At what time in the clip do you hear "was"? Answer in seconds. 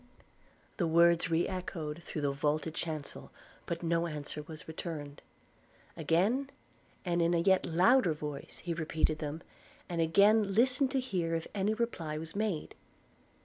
4.41-4.67, 12.17-12.35